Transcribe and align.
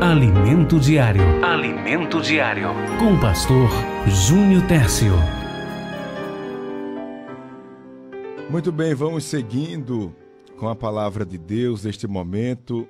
Alimento 0.00 0.80
Diário. 0.80 1.44
Alimento 1.44 2.22
Diário. 2.22 2.68
Com 2.98 3.12
o 3.12 3.20
pastor 3.20 3.68
Júnior 4.08 4.66
Tércio. 4.66 5.12
Muito 8.48 8.72
bem, 8.72 8.94
vamos 8.94 9.24
seguindo 9.24 10.16
com 10.56 10.70
a 10.70 10.74
palavra 10.74 11.26
de 11.26 11.36
Deus 11.36 11.84
neste 11.84 12.06
momento. 12.06 12.88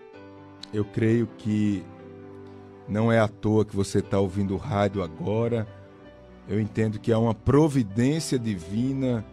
Eu 0.73 0.85
creio 0.85 1.27
que 1.37 1.85
não 2.89 3.11
é 3.11 3.19
à 3.19 3.27
toa 3.27 3.65
que 3.65 3.75
você 3.75 3.99
está 3.99 4.21
ouvindo 4.21 4.55
o 4.55 4.57
rádio 4.57 5.03
agora. 5.03 5.67
Eu 6.49 6.61
entendo 6.61 7.01
que 7.01 7.13
há 7.13 7.19
uma 7.19 7.35
providência 7.35 8.39
divina 8.39 9.27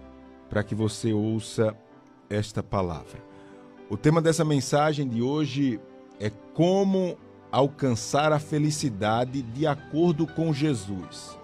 para 0.50 0.64
que 0.64 0.74
você 0.74 1.14
ouça 1.14 1.78
esta 2.28 2.64
palavra. 2.64 3.20
O 3.88 3.96
tema 3.96 4.20
dessa 4.20 4.44
mensagem 4.44 5.08
de 5.08 5.22
hoje 5.22 5.80
é 6.20 6.32
como 6.56 7.16
alcançar 7.58 8.32
a 8.32 8.38
felicidade 8.38 9.42
de 9.42 9.66
acordo 9.66 10.28
com 10.28 10.54
Jesus. 10.54 11.36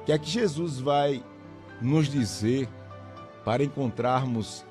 O 0.00 0.04
que 0.04 0.10
é 0.10 0.18
que 0.18 0.28
Jesus 0.28 0.80
vai 0.80 1.22
nos 1.80 2.08
dizer 2.08 2.68
para 3.44 3.62
encontrarmos 3.62 4.64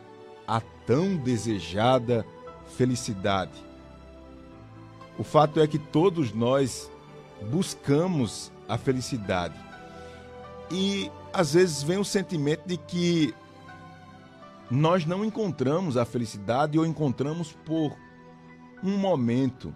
a 0.45 0.59
tão 0.85 1.16
desejada 1.16 2.25
felicidade? 2.75 3.53
O 5.17 5.23
fato 5.23 5.61
é 5.61 5.67
que 5.67 5.80
todos 5.80 6.33
nós 6.33 6.91
buscamos 7.49 8.52
a 8.67 8.77
felicidade. 8.77 9.57
E 10.69 11.09
às 11.31 11.53
vezes 11.53 11.83
vem 11.83 11.99
o 11.99 12.03
sentimento 12.03 12.67
de 12.67 12.75
que 12.75 13.33
nós 14.69 15.05
não 15.05 15.23
encontramos 15.23 15.95
a 15.95 16.03
felicidade 16.03 16.77
ou 16.77 16.85
encontramos 16.85 17.53
por 17.63 17.95
um 18.83 18.97
momento, 18.97 19.73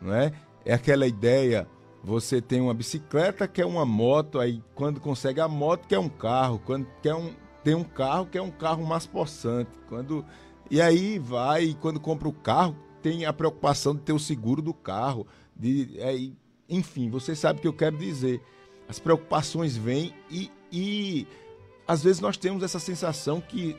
não 0.00 0.14
é? 0.14 0.32
É 0.64 0.74
aquela 0.74 1.06
ideia, 1.06 1.68
você 2.02 2.40
tem 2.40 2.60
uma 2.60 2.74
bicicleta, 2.74 3.48
quer 3.48 3.66
uma 3.66 3.84
moto, 3.84 4.38
aí 4.38 4.62
quando 4.74 5.00
consegue 5.00 5.40
a 5.40 5.48
moto, 5.48 5.86
quer 5.86 5.98
um 5.98 6.08
carro, 6.08 6.60
quando 6.64 6.86
quer 7.02 7.14
um, 7.14 7.32
tem 7.64 7.74
um 7.74 7.84
carro, 7.84 8.26
quer 8.26 8.42
um 8.42 8.50
carro 8.50 8.86
mais 8.86 9.06
possante, 9.06 9.70
quando 9.88 10.24
e 10.70 10.80
aí 10.80 11.18
vai, 11.18 11.76
quando 11.80 11.98
compra 11.98 12.28
o 12.28 12.32
carro, 12.32 12.76
tem 13.02 13.24
a 13.24 13.32
preocupação 13.32 13.94
de 13.94 14.02
ter 14.02 14.12
o 14.12 14.18
seguro 14.18 14.60
do 14.60 14.74
carro, 14.74 15.26
de 15.56 15.98
é, 15.98 16.14
enfim, 16.68 17.08
você 17.08 17.34
sabe 17.34 17.58
o 17.58 17.62
que 17.62 17.68
eu 17.68 17.72
quero 17.72 17.96
dizer. 17.96 18.42
As 18.86 18.98
preocupações 18.98 19.76
vêm 19.76 20.14
e, 20.30 20.50
e 20.70 21.26
às 21.86 22.02
vezes 22.02 22.20
nós 22.20 22.36
temos 22.36 22.62
essa 22.62 22.78
sensação 22.78 23.40
que 23.40 23.76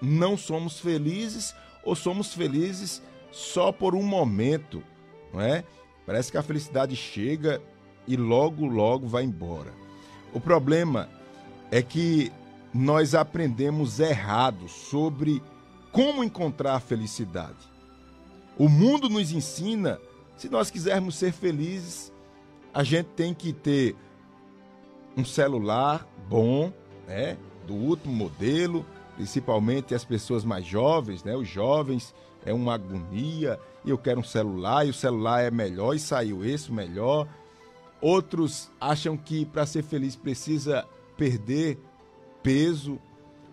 não 0.00 0.36
somos 0.36 0.78
felizes 0.78 1.54
ou 1.84 1.94
somos 1.96 2.32
felizes 2.32 3.02
só 3.32 3.72
por 3.72 3.94
um 3.94 4.02
momento, 4.02 4.82
não 5.32 5.40
é? 5.40 5.64
Parece 6.06 6.30
que 6.32 6.38
a 6.38 6.42
felicidade 6.42 6.96
chega 6.96 7.60
e 8.06 8.16
logo, 8.16 8.66
logo 8.66 9.06
vai 9.06 9.24
embora. 9.24 9.72
O 10.32 10.40
problema 10.40 11.08
é 11.70 11.82
que 11.82 12.32
nós 12.72 13.14
aprendemos 13.14 14.00
errado 14.00 14.68
sobre 14.68 15.42
como 15.92 16.24
encontrar 16.24 16.74
a 16.74 16.80
felicidade. 16.80 17.58
O 18.56 18.68
mundo 18.68 19.08
nos 19.08 19.32
ensina, 19.32 20.00
se 20.36 20.48
nós 20.48 20.70
quisermos 20.70 21.16
ser 21.16 21.32
felizes, 21.32 22.12
a 22.72 22.82
gente 22.82 23.06
tem 23.16 23.34
que 23.34 23.52
ter 23.52 23.96
um 25.16 25.24
celular 25.24 26.06
bom, 26.28 26.72
né, 27.06 27.36
do 27.66 27.74
último 27.74 28.14
modelo, 28.14 28.84
principalmente 29.18 29.96
as 29.96 30.04
pessoas 30.04 30.44
mais 30.44 30.64
jovens, 30.64 31.24
né, 31.24 31.34
os 31.34 31.48
jovens 31.48 32.14
é 32.46 32.54
uma 32.54 32.74
agonia, 32.74 33.58
eu 33.84 33.98
quero 33.98 34.20
um 34.20 34.24
celular, 34.24 34.86
e 34.86 34.90
o 34.90 34.94
celular 34.94 35.42
é 35.42 35.50
melhor, 35.50 35.92
e 35.92 35.98
saiu 35.98 36.44
esse 36.44 36.70
melhor. 36.70 37.26
Outros 38.00 38.70
acham 38.80 39.16
que 39.16 39.44
para 39.44 39.66
ser 39.66 39.82
feliz 39.82 40.14
precisa 40.14 40.86
perder 41.16 41.80
peso. 42.44 42.96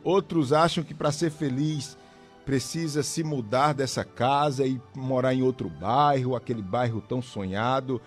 Outros 0.04 0.54
acham 0.54 0.84
que 0.84 0.94
para 0.94 1.12
ser 1.12 1.32
feliz 1.32 1.98
precisa 2.46 3.02
se 3.02 3.24
mudar 3.24 3.74
dessa 3.74 4.06
casa 4.06 4.68
e 4.68 4.80
morar 4.96 5.34
em 5.34 5.42
outro 5.42 5.68
bairro, 5.68 6.36
aquele 6.36 6.62
bairro 6.62 7.02
tão 7.02 7.24
sonhado. 7.24 8.00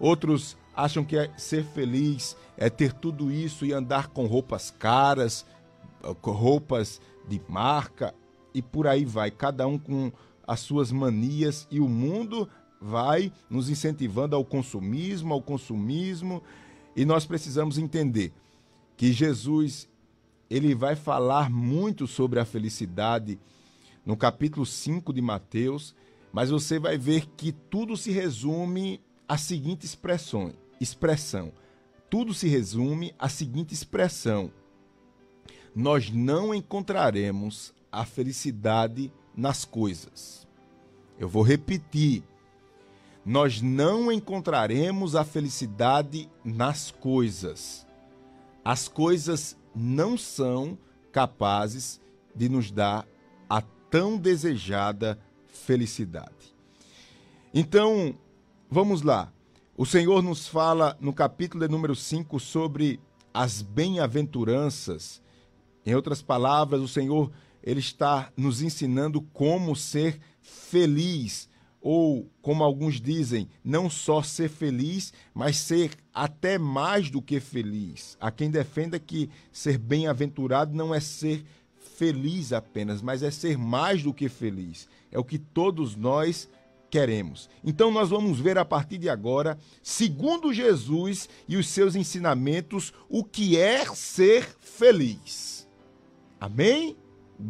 Outros 0.00 0.56
acham 0.74 1.04
que 1.04 1.16
é 1.16 1.30
ser 1.36 1.64
feliz 1.64 2.36
é 2.56 2.68
ter 2.68 2.92
tudo 2.92 3.30
isso 3.30 3.64
e 3.64 3.72
andar 3.72 4.08
com 4.08 4.26
roupas 4.26 4.70
caras, 4.70 5.46
roupas 6.12 7.00
de 7.28 7.40
marca 7.48 8.14
e 8.52 8.62
por 8.62 8.86
aí 8.86 9.04
vai, 9.04 9.30
cada 9.30 9.66
um 9.66 9.78
com 9.78 10.12
as 10.46 10.60
suas 10.60 10.92
manias 10.92 11.66
e 11.70 11.80
o 11.80 11.88
mundo 11.88 12.48
vai 12.80 13.32
nos 13.48 13.68
incentivando 13.70 14.36
ao 14.36 14.44
consumismo, 14.44 15.32
ao 15.32 15.40
consumismo, 15.40 16.42
e 16.94 17.04
nós 17.04 17.24
precisamos 17.24 17.78
entender 17.78 18.32
que 18.96 19.12
Jesus 19.12 19.88
ele 20.48 20.74
vai 20.74 20.94
falar 20.94 21.50
muito 21.50 22.06
sobre 22.06 22.38
a 22.38 22.44
felicidade 22.44 23.38
no 24.04 24.16
capítulo 24.16 24.66
5 24.66 25.12
de 25.12 25.20
Mateus, 25.20 25.94
mas 26.32 26.50
você 26.50 26.78
vai 26.78 26.98
ver 26.98 27.26
que 27.36 27.52
tudo 27.52 27.96
se 27.96 28.10
resume 28.10 29.00
à 29.26 29.38
seguinte 29.38 29.86
expressão, 29.86 30.52
expressão. 30.80 31.52
Tudo 32.10 32.34
se 32.34 32.46
resume 32.46 33.14
à 33.18 33.28
seguinte 33.28 33.72
expressão: 33.72 34.52
nós 35.74 36.10
não 36.10 36.54
encontraremos 36.54 37.74
a 37.90 38.04
felicidade 38.04 39.12
nas 39.36 39.64
coisas. 39.64 40.46
Eu 41.18 41.28
vou 41.28 41.42
repetir. 41.42 42.22
Nós 43.24 43.62
não 43.62 44.12
encontraremos 44.12 45.16
a 45.16 45.24
felicidade 45.24 46.30
nas 46.44 46.90
coisas. 46.90 47.86
As 48.64 48.86
coisas 48.86 49.56
não 49.74 50.16
são 50.16 50.78
capazes 51.10 52.00
de 52.34 52.48
nos 52.48 52.70
dar 52.70 53.06
a 53.48 53.62
tão 53.62 54.16
desejada 54.16 55.18
felicidade. 55.46 56.54
Então, 57.52 58.14
vamos 58.70 59.02
lá. 59.02 59.32
O 59.76 59.86
Senhor 59.86 60.22
nos 60.22 60.46
fala 60.46 60.96
no 61.00 61.12
capítulo 61.12 61.66
número 61.68 61.94
5 61.94 62.38
sobre 62.38 63.00
as 63.32 63.62
bem-aventuranças. 63.62 65.22
Em 65.84 65.94
outras 65.94 66.22
palavras, 66.22 66.80
o 66.80 66.88
Senhor 66.88 67.30
ele 67.62 67.80
está 67.80 68.30
nos 68.36 68.60
ensinando 68.62 69.20
como 69.20 69.74
ser 69.74 70.20
feliz, 70.40 71.48
ou 71.80 72.30
como 72.40 72.64
alguns 72.64 73.00
dizem, 73.00 73.48
não 73.62 73.90
só 73.90 74.22
ser 74.22 74.48
feliz, 74.48 75.12
mas 75.34 75.56
ser 75.56 75.92
até 76.12 76.58
mais 76.58 77.10
do 77.10 77.20
que 77.20 77.40
feliz. 77.40 78.16
Há 78.20 78.30
quem 78.30 78.50
defenda 78.50 78.98
que 78.98 79.28
ser 79.52 79.76
bem-aventurado 79.76 80.74
não 80.74 80.94
é 80.94 81.00
ser 81.00 81.44
feliz 81.96 82.52
apenas, 82.52 83.02
mas 83.02 83.22
é 83.22 83.30
ser 83.30 83.58
mais 83.58 84.02
do 84.02 84.14
que 84.14 84.28
feliz. 84.28 84.88
É 85.12 85.18
o 85.18 85.24
que 85.24 85.38
todos 85.38 85.94
nós 85.94 86.48
queremos. 86.90 87.50
Então 87.62 87.90
nós 87.90 88.08
vamos 88.08 88.40
ver 88.40 88.56
a 88.56 88.64
partir 88.64 88.98
de 88.98 89.08
agora, 89.08 89.58
segundo 89.82 90.52
Jesus 90.52 91.28
e 91.48 91.56
os 91.56 91.68
seus 91.68 91.94
ensinamentos, 91.94 92.92
o 93.08 93.24
que 93.24 93.58
é 93.58 93.84
ser 93.94 94.44
feliz. 94.60 95.63
Amém? 96.44 96.94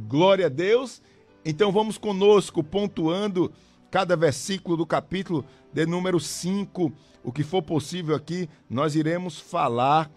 Glória 0.07 0.47
a 0.47 0.49
Deus. 0.49 1.03
Então 1.45 1.73
vamos 1.73 1.99
conosco, 1.99 2.63
pontuando 2.63 3.53
cada 3.91 4.15
versículo 4.15 4.77
do 4.77 4.87
capítulo 4.87 5.45
de 5.73 5.85
número 5.85 6.21
5. 6.21 6.93
O 7.25 7.33
que 7.33 7.43
for 7.43 7.61
possível 7.61 8.15
aqui, 8.15 8.49
nós 8.71 8.95
iremos 8.95 9.41
falar 9.41 10.09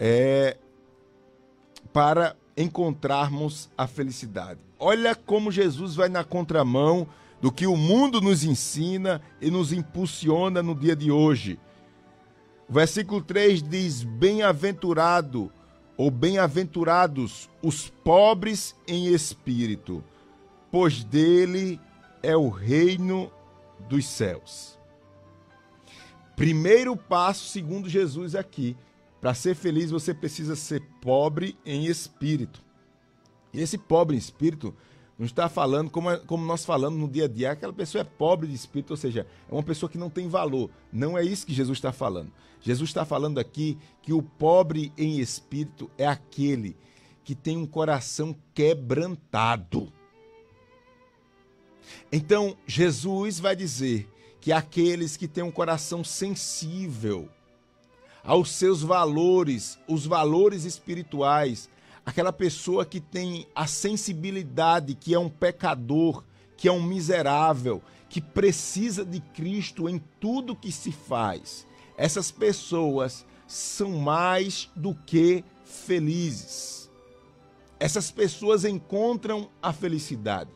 é, 0.00 0.56
para 1.92 2.34
encontrarmos 2.56 3.70
a 3.78 3.86
felicidade. 3.86 4.58
Olha 4.80 5.14
como 5.14 5.52
Jesus 5.52 5.94
vai 5.94 6.08
na 6.08 6.24
contramão 6.24 7.06
do 7.40 7.52
que 7.52 7.68
o 7.68 7.76
mundo 7.76 8.20
nos 8.20 8.42
ensina 8.42 9.22
e 9.40 9.48
nos 9.48 9.72
impulsiona 9.72 10.60
no 10.60 10.74
dia 10.74 10.96
de 10.96 11.12
hoje. 11.12 11.56
O 12.68 12.72
versículo 12.72 13.22
3 13.22 13.62
diz: 13.62 14.02
Bem-aventurado 14.02 15.52
ou 15.96 16.10
bem-aventurados 16.10 17.48
os 17.62 17.88
pobres 17.88 18.76
em 18.86 19.06
espírito, 19.08 20.04
pois 20.70 21.02
dele 21.02 21.80
é 22.22 22.36
o 22.36 22.48
reino 22.48 23.32
dos 23.88 24.06
céus. 24.06 24.78
Primeiro 26.34 26.96
passo, 26.96 27.48
segundo 27.48 27.88
Jesus 27.88 28.34
aqui, 28.34 28.76
para 29.20 29.32
ser 29.32 29.54
feliz 29.54 29.90
você 29.90 30.12
precisa 30.12 30.54
ser 30.54 30.82
pobre 31.00 31.56
em 31.64 31.86
espírito. 31.86 32.62
E 33.52 33.60
esse 33.60 33.78
pobre 33.78 34.16
em 34.16 34.18
espírito 34.18 34.74
não 35.18 35.24
está 35.24 35.48
falando 35.48 35.90
como, 35.90 36.16
como 36.20 36.44
nós 36.44 36.64
falamos 36.64 36.98
no 36.98 37.08
dia 37.08 37.24
a 37.24 37.28
dia, 37.28 37.52
aquela 37.52 37.72
pessoa 37.72 38.02
é 38.02 38.04
pobre 38.04 38.48
de 38.48 38.54
espírito, 38.54 38.90
ou 38.90 38.96
seja, 38.96 39.26
é 39.48 39.52
uma 39.52 39.62
pessoa 39.62 39.88
que 39.88 39.96
não 39.96 40.10
tem 40.10 40.28
valor. 40.28 40.70
Não 40.92 41.16
é 41.16 41.24
isso 41.24 41.46
que 41.46 41.54
Jesus 41.54 41.78
está 41.78 41.90
falando. 41.90 42.30
Jesus 42.60 42.90
está 42.90 43.04
falando 43.04 43.38
aqui 43.38 43.78
que 44.02 44.12
o 44.12 44.22
pobre 44.22 44.92
em 44.96 45.18
espírito 45.18 45.90
é 45.96 46.06
aquele 46.06 46.76
que 47.24 47.34
tem 47.34 47.56
um 47.56 47.66
coração 47.66 48.36
quebrantado. 48.54 49.90
Então, 52.12 52.56
Jesus 52.66 53.40
vai 53.40 53.56
dizer 53.56 54.08
que 54.40 54.52
aqueles 54.52 55.16
que 55.16 55.26
têm 55.26 55.42
um 55.42 55.50
coração 55.50 56.04
sensível 56.04 57.28
aos 58.22 58.50
seus 58.50 58.82
valores, 58.82 59.78
os 59.88 60.04
valores 60.04 60.64
espirituais, 60.64 61.70
aquela 62.06 62.32
pessoa 62.32 62.86
que 62.86 63.00
tem 63.00 63.48
a 63.52 63.66
sensibilidade, 63.66 64.94
que 64.94 65.12
é 65.12 65.18
um 65.18 65.28
pecador, 65.28 66.22
que 66.56 66.68
é 66.68 66.72
um 66.72 66.80
miserável, 66.80 67.82
que 68.08 68.20
precisa 68.20 69.04
de 69.04 69.18
Cristo 69.20 69.88
em 69.88 69.98
tudo 70.20 70.54
que 70.54 70.70
se 70.70 70.92
faz. 70.92 71.66
Essas 71.98 72.30
pessoas 72.30 73.26
são 73.48 73.98
mais 73.98 74.70
do 74.76 74.94
que 74.94 75.44
felizes. 75.64 76.88
Essas 77.80 78.10
pessoas 78.12 78.64
encontram 78.64 79.50
a 79.60 79.72
felicidade. 79.72 80.50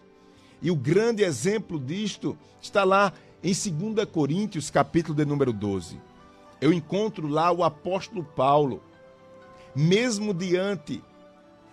E 0.62 0.70
o 0.70 0.76
grande 0.76 1.24
exemplo 1.24 1.80
disto 1.80 2.38
está 2.60 2.84
lá 2.84 3.12
em 3.42 3.52
2 3.52 4.06
Coríntios, 4.06 4.70
capítulo 4.70 5.16
de 5.16 5.24
número 5.24 5.52
12. 5.52 6.00
Eu 6.60 6.72
encontro 6.72 7.26
lá 7.26 7.50
o 7.50 7.64
apóstolo 7.64 8.22
Paulo, 8.22 8.82
mesmo 9.74 10.32
diante 10.32 11.02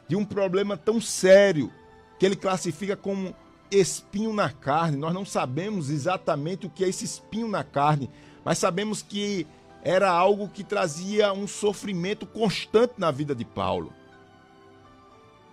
de 0.07 0.15
um 0.15 0.25
problema 0.25 0.77
tão 0.77 1.01
sério 1.01 1.71
que 2.19 2.25
ele 2.25 2.35
classifica 2.35 2.95
como 2.95 3.35
espinho 3.69 4.33
na 4.33 4.49
carne. 4.49 4.97
Nós 4.97 5.13
não 5.13 5.25
sabemos 5.25 5.89
exatamente 5.89 6.65
o 6.65 6.69
que 6.69 6.83
é 6.83 6.89
esse 6.89 7.05
espinho 7.05 7.47
na 7.47 7.63
carne, 7.63 8.09
mas 8.43 8.57
sabemos 8.57 9.01
que 9.01 9.45
era 9.83 10.09
algo 10.09 10.49
que 10.49 10.63
trazia 10.63 11.31
um 11.33 11.47
sofrimento 11.47 12.25
constante 12.25 12.93
na 12.97 13.11
vida 13.11 13.35
de 13.35 13.45
Paulo. 13.45 13.93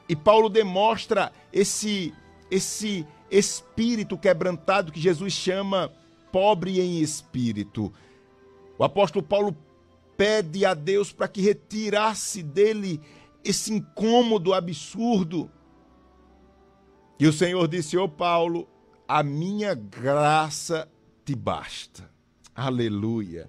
E 0.09 0.15
Paulo 0.15 0.49
demonstra 0.49 1.33
esse 1.53 2.13
esse 2.51 3.07
espírito 3.31 4.19
quebrantado 4.19 4.93
que 4.93 5.01
Jesus 5.01 5.33
chama 5.33 5.91
pobre 6.31 6.81
em 6.81 7.01
espírito. 7.01 7.93
O 8.79 8.85
apóstolo 8.85 9.25
Paulo 9.25 9.57
pede 10.17 10.65
a 10.65 10.75
Deus 10.75 11.13
para 11.13 11.27
que 11.27 11.41
retirasse 11.41 12.43
dele 12.43 13.01
esse 13.45 13.73
incômodo 13.73 14.53
absurdo. 14.53 15.51
E 17.19 17.27
o 17.27 17.33
Senhor 17.33 17.67
disse: 17.69 17.97
Ô 17.97 18.09
Paulo, 18.09 18.69
a 19.07 19.23
minha 19.23 19.75
graça 19.75 20.89
te 21.25 21.35
basta. 21.35 22.11
Aleluia. 22.55 23.49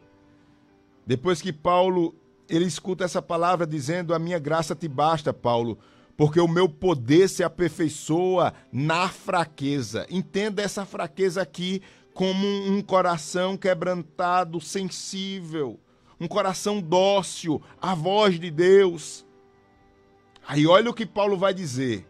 Depois 1.05 1.41
que 1.41 1.53
Paulo 1.53 2.15
ele 2.49 2.65
escuta 2.65 3.03
essa 3.03 3.21
palavra 3.21 3.65
dizendo: 3.65 4.13
A 4.13 4.19
minha 4.19 4.39
graça 4.39 4.75
te 4.75 4.87
basta, 4.87 5.33
Paulo, 5.33 5.77
porque 6.15 6.39
o 6.39 6.47
meu 6.47 6.69
poder 6.69 7.27
se 7.27 7.43
aperfeiçoa 7.43 8.53
na 8.71 9.09
fraqueza. 9.09 10.05
Entenda 10.09 10.61
essa 10.61 10.85
fraqueza 10.85 11.41
aqui 11.41 11.81
como 12.13 12.47
um 12.47 12.81
coração 12.81 13.57
quebrantado, 13.57 14.61
sensível, 14.61 15.79
um 16.19 16.27
coração 16.27 16.81
dócil 16.81 17.61
à 17.81 17.93
voz 17.93 18.39
de 18.39 18.49
Deus. 18.49 19.24
Aí 20.47 20.67
olha 20.67 20.89
o 20.89 20.93
que 20.93 21.05
Paulo 21.05 21.37
vai 21.37 21.53
dizer. 21.53 22.07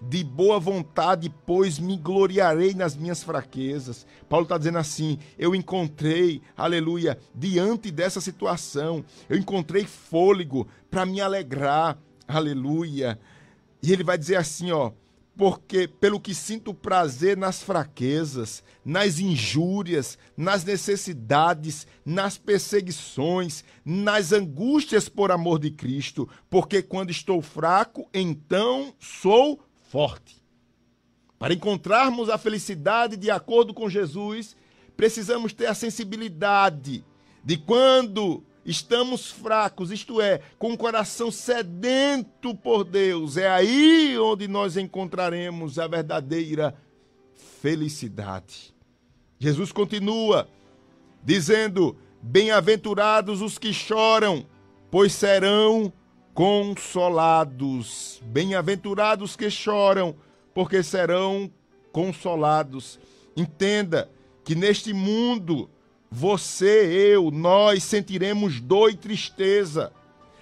De 0.00 0.24
boa 0.24 0.58
vontade, 0.58 1.28
pois 1.44 1.78
me 1.78 1.96
gloriarei 1.96 2.72
nas 2.72 2.96
minhas 2.96 3.22
fraquezas. 3.22 4.06
Paulo 4.28 4.44
está 4.44 4.56
dizendo 4.56 4.78
assim: 4.78 5.18
eu 5.38 5.54
encontrei, 5.54 6.40
aleluia, 6.56 7.18
diante 7.34 7.90
dessa 7.90 8.20
situação, 8.20 9.04
eu 9.28 9.36
encontrei 9.36 9.84
fôlego 9.84 10.66
para 10.90 11.04
me 11.04 11.20
alegrar, 11.20 11.98
aleluia. 12.26 13.20
E 13.82 13.92
ele 13.92 14.02
vai 14.02 14.16
dizer 14.16 14.36
assim: 14.36 14.70
ó, 14.70 14.92
porque 15.36 15.88
pelo 15.88 16.20
que 16.20 16.34
sinto 16.34 16.74
prazer 16.74 17.36
nas 17.36 17.62
fraquezas, 17.62 18.62
nas 18.84 19.18
injúrias, 19.18 20.18
nas 20.36 20.64
necessidades, 20.64 21.86
nas 22.04 22.36
perseguições, 22.36 23.64
nas 23.84 24.32
angústias 24.32 25.08
por 25.08 25.30
amor 25.30 25.58
de 25.58 25.70
Cristo, 25.70 26.28
porque 26.48 26.82
quando 26.82 27.10
estou 27.10 27.40
fraco, 27.40 28.08
então 28.12 28.94
sou 28.98 29.60
forte. 29.88 30.40
Para 31.38 31.54
encontrarmos 31.54 32.28
a 32.28 32.36
felicidade 32.36 33.16
de 33.16 33.30
acordo 33.30 33.72
com 33.72 33.88
Jesus, 33.88 34.54
precisamos 34.94 35.54
ter 35.54 35.66
a 35.66 35.74
sensibilidade 35.74 37.02
de 37.42 37.56
quando 37.56 38.44
estamos 38.64 39.30
fracos, 39.30 39.90
isto 39.90 40.20
é, 40.20 40.40
com 40.58 40.72
o 40.72 40.78
coração 40.78 41.30
sedento 41.30 42.54
por 42.54 42.84
Deus, 42.84 43.36
é 43.36 43.48
aí 43.48 44.18
onde 44.18 44.46
nós 44.46 44.76
encontraremos 44.76 45.78
a 45.78 45.86
verdadeira 45.86 46.74
felicidade. 47.60 48.74
Jesus 49.38 49.72
continua 49.72 50.48
dizendo: 51.22 51.96
Bem-aventurados 52.22 53.40
os 53.40 53.58
que 53.58 53.72
choram, 53.72 54.46
pois 54.90 55.12
serão 55.12 55.92
consolados. 56.34 58.20
Bem-aventurados 58.24 59.36
que 59.36 59.50
choram, 59.50 60.14
porque 60.54 60.82
serão 60.82 61.50
consolados. 61.92 62.98
Entenda 63.36 64.10
que 64.44 64.54
neste 64.54 64.92
mundo, 64.92 65.70
você, 66.10 67.14
eu, 67.14 67.30
nós 67.30 67.84
sentiremos 67.84 68.60
dor 68.60 68.90
e 68.90 68.96
tristeza, 68.96 69.92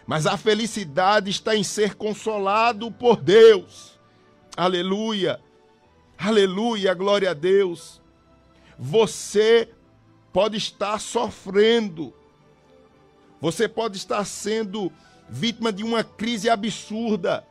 mas 0.07 0.27
a 0.27 0.39
felicidade 0.39 1.29
está 1.29 1.55
em 1.55 1.63
ser 1.63 1.95
consolado 1.95 2.91
por 2.91 3.17
Deus. 3.17 3.99
Aleluia, 4.57 5.39
aleluia, 6.17 6.95
glória 6.95 7.31
a 7.31 7.35
Deus. 7.35 8.01
Você 8.79 9.69
pode 10.33 10.57
estar 10.57 10.99
sofrendo, 10.99 12.15
você 13.39 13.69
pode 13.69 13.99
estar 13.99 14.25
sendo 14.25 14.91
vítima 15.29 15.71
de 15.71 15.85
uma 15.85 16.03
crise 16.03 16.49
absurda. 16.49 17.45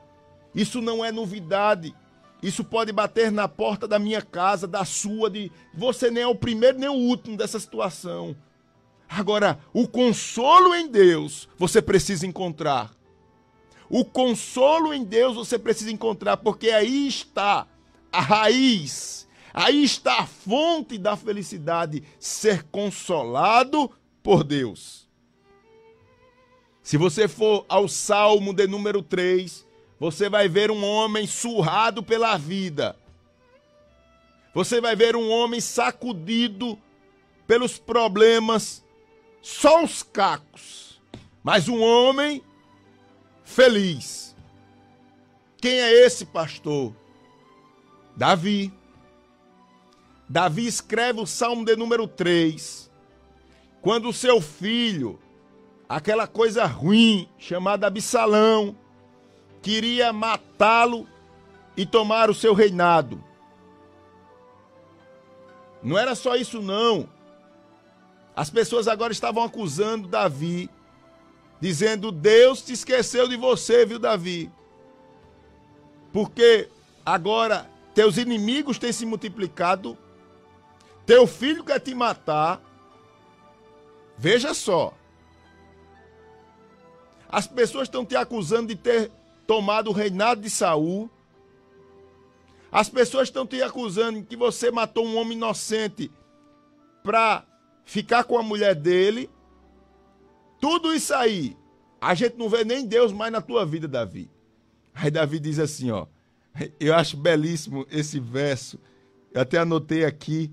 Isso 0.55 0.81
não 0.81 1.05
é 1.05 1.11
novidade. 1.11 1.93
Isso 2.41 2.63
pode 2.63 2.91
bater 2.91 3.31
na 3.31 3.47
porta 3.47 3.87
da 3.87 3.97
minha 3.97 4.21
casa, 4.21 4.67
da 4.67 4.85
sua, 4.85 5.29
de 5.29 5.51
você 5.73 6.11
nem 6.11 6.23
é 6.23 6.27
o 6.27 6.35
primeiro 6.35 6.77
nem 6.77 6.89
o 6.89 6.93
último 6.93 7.35
dessa 7.35 7.59
situação. 7.59 8.35
Agora, 9.09 9.59
o 9.73 9.87
consolo 9.87 10.75
em 10.75 10.87
Deus 10.87 11.49
você 11.57 11.81
precisa 11.81 12.27
encontrar. 12.27 12.91
O 13.89 14.03
consolo 14.03 14.93
em 14.93 15.03
Deus 15.03 15.35
você 15.35 15.57
precisa 15.57 15.91
encontrar, 15.91 16.37
porque 16.37 16.69
aí 16.69 17.07
está 17.07 17.65
a 18.11 18.21
raiz, 18.21 19.27
aí 19.53 19.83
está 19.83 20.19
a 20.19 20.27
fonte 20.27 20.97
da 20.97 21.15
felicidade, 21.15 22.03
ser 22.19 22.63
consolado 22.63 23.89
por 24.21 24.43
Deus. 24.43 25.07
Se 26.83 26.97
você 26.97 27.27
for 27.27 27.65
ao 27.67 27.87
Salmo 27.87 28.53
de 28.53 28.65
número 28.65 29.01
3, 29.01 29.66
você 29.99 30.29
vai 30.29 30.47
ver 30.47 30.69
um 30.69 30.83
homem 30.83 31.25
surrado 31.25 32.03
pela 32.03 32.37
vida. 32.37 32.95
Você 34.53 34.79
vai 34.79 34.95
ver 34.95 35.15
um 35.15 35.29
homem 35.29 35.59
sacudido 35.59 36.79
pelos 37.45 37.77
problemas, 37.77 38.83
só 39.41 39.83
os 39.83 40.03
cacos, 40.03 41.01
mas 41.43 41.67
um 41.67 41.81
homem 41.81 42.43
feliz. 43.43 44.35
Quem 45.57 45.79
é 45.79 46.05
esse 46.05 46.25
pastor? 46.25 46.93
Davi. 48.15 48.73
Davi 50.29 50.67
escreve 50.67 51.21
o 51.21 51.25
Salmo 51.25 51.63
de 51.63 51.75
número 51.75 52.07
3. 52.07 52.91
Quando 53.81 54.09
o 54.09 54.13
seu 54.13 54.41
filho 54.41 55.19
aquela 55.87 56.27
coisa 56.27 56.65
ruim 56.65 57.29
chamada 57.37 57.87
Absalão, 57.87 58.75
queria 59.67 60.13
matá-lo 60.13 61.05
e 61.75 61.85
tomar 61.85 62.29
o 62.29 62.33
seu 62.33 62.53
reinado. 62.53 63.21
Não 65.83 65.97
era 65.97 66.15
só 66.15 66.37
isso 66.37 66.61
não. 66.61 67.09
As 68.33 68.49
pessoas 68.49 68.87
agora 68.87 69.11
estavam 69.11 69.43
acusando 69.43 70.07
Davi, 70.07 70.69
dizendo: 71.59 72.13
"Deus 72.13 72.61
te 72.61 72.71
esqueceu 72.71 73.27
de 73.27 73.35
você, 73.35 73.85
viu, 73.85 73.99
Davi? 73.99 74.49
Porque 76.13 76.69
agora 77.05 77.69
teus 77.93 78.15
inimigos 78.15 78.79
têm 78.79 78.93
se 78.93 79.05
multiplicado, 79.05 79.97
teu 81.05 81.27
filho 81.27 81.65
quer 81.65 81.81
te 81.81 81.93
matar. 81.93 82.61
Veja 84.17 84.53
só, 84.53 84.93
as 87.27 87.45
pessoas 87.45 87.89
estão 87.89 88.05
te 88.05 88.15
acusando 88.15 88.67
de 88.67 88.75
ter 88.77 89.11
tomado 89.47 89.89
o 89.89 89.93
reinado 89.93 90.41
de 90.41 90.49
Saul. 90.49 91.09
As 92.69 92.89
pessoas 92.89 93.29
estão 93.29 93.47
te 93.47 93.61
acusando 93.63 94.21
que 94.23 94.35
você 94.35 94.69
matou 94.69 95.05
um 95.05 95.17
homem 95.17 95.37
inocente 95.37 96.11
para 97.01 97.45
ficar 97.85 98.25
com 98.25 98.37
a 98.37 98.43
mulher 98.43 98.75
dele. 98.75 99.29
Tudo 100.59 100.93
isso 100.93 101.13
aí, 101.13 101.55
a 102.01 102.13
gente 102.13 102.35
não 102.35 102.49
vê 102.49 102.65
nem 102.65 102.85
Deus 102.85 103.13
mais 103.13 103.31
na 103.31 103.41
tua 103.41 103.65
vida, 103.65 103.87
Davi. 103.87 104.29
Aí 104.93 105.09
Davi 105.09 105.39
diz 105.39 105.57
assim, 105.59 105.89
ó, 105.91 106.05
eu 106.79 106.93
acho 106.93 107.15
belíssimo 107.15 107.87
esse 107.89 108.19
verso. 108.19 108.77
Eu 109.31 109.41
até 109.41 109.57
anotei 109.57 110.03
aqui. 110.03 110.51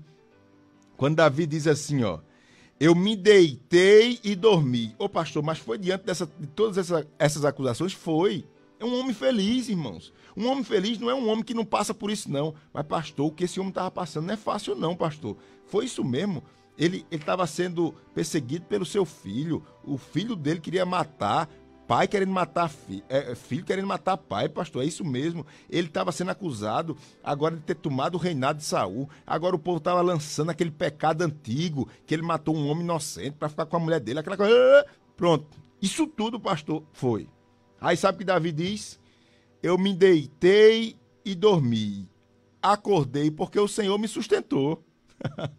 Quando 0.95 1.17
Davi 1.17 1.45
diz 1.45 1.67
assim, 1.67 2.03
ó, 2.03 2.19
eu 2.79 2.95
me 2.95 3.15
deitei 3.15 4.19
e 4.23 4.35
dormi. 4.35 4.95
Ô 4.97 5.09
pastor, 5.09 5.43
mas 5.43 5.57
foi 5.57 5.77
diante 5.77 6.05
dessa, 6.05 6.25
de 6.39 6.47
todas 6.47 6.77
essa, 6.77 7.05
essas 7.19 7.43
acusações? 7.43 7.91
Foi. 7.91 8.45
É 8.79 8.85
um 8.85 8.99
homem 8.99 9.13
feliz, 9.13 9.69
irmãos. 9.69 10.13
Um 10.35 10.47
homem 10.47 10.63
feliz 10.63 10.99
não 10.99 11.09
é 11.09 11.15
um 11.15 11.29
homem 11.29 11.43
que 11.43 11.53
não 11.53 11.63
passa 11.63 11.93
por 11.93 12.11
isso, 12.11 12.29
não. 12.29 12.53
Mas, 12.73 12.85
pastor, 12.85 13.27
o 13.27 13.31
que 13.31 13.45
esse 13.45 13.59
homem 13.59 13.69
estava 13.69 13.89
passando 13.89 14.25
não 14.25 14.33
é 14.33 14.37
fácil, 14.37 14.75
não, 14.75 14.95
pastor. 14.95 15.37
Foi 15.65 15.85
isso 15.85 16.03
mesmo. 16.03 16.43
Ele 16.77 17.05
estava 17.09 17.47
sendo 17.47 17.93
perseguido 18.13 18.65
pelo 18.65 18.85
seu 18.85 19.05
filho. 19.05 19.63
O 19.83 19.97
filho 19.97 20.35
dele 20.35 20.59
queria 20.59 20.85
matar. 20.85 21.49
Pai 21.87 22.07
querendo 22.07 22.31
matar 22.31 22.67
fi, 22.67 23.03
é, 23.07 23.31
é, 23.31 23.35
filho, 23.35 23.63
querendo 23.63 23.87
matar 23.87 24.17
pai, 24.17 24.49
pastor, 24.49 24.83
é 24.83 24.87
isso 24.87 25.05
mesmo. 25.05 25.45
Ele 25.69 25.87
estava 25.87 26.11
sendo 26.11 26.31
acusado 26.31 26.97
agora 27.23 27.55
de 27.55 27.61
ter 27.61 27.75
tomado 27.75 28.15
o 28.15 28.17
reinado 28.17 28.57
de 28.57 28.65
Saul. 28.65 29.07
Agora 29.25 29.55
o 29.55 29.59
povo 29.59 29.77
estava 29.77 30.01
lançando 30.01 30.49
aquele 30.49 30.71
pecado 30.71 31.21
antigo, 31.21 31.87
que 32.07 32.15
ele 32.15 32.23
matou 32.23 32.55
um 32.55 32.67
homem 32.69 32.83
inocente 32.83 33.33
para 33.37 33.49
ficar 33.49 33.67
com 33.67 33.77
a 33.77 33.79
mulher 33.79 33.99
dele, 33.99 34.17
aquela 34.17 34.35
coisa. 34.35 34.51
Ah, 34.51 34.85
pronto. 35.15 35.45
Isso 35.79 36.07
tudo, 36.07 36.39
pastor, 36.39 36.83
foi. 36.91 37.29
Aí 37.85 37.95
sabe 37.95 38.15
o 38.15 38.19
que 38.19 38.25
Davi 38.25 38.51
diz? 38.51 38.99
Eu 39.61 39.77
me 39.77 39.93
deitei 39.93 40.97
e 41.23 41.35
dormi. 41.35 42.09
Acordei 42.59 43.29
porque 43.29 43.59
o 43.59 43.67
Senhor 43.67 43.99
me 43.99 44.07
sustentou. 44.07 44.83